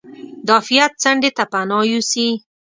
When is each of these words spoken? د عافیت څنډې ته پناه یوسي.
د 0.45 0.47
عافیت 0.55 0.91
څنډې 1.01 1.29
ته 1.37 1.43
پناه 1.51 1.83
یوسي. 1.91 2.29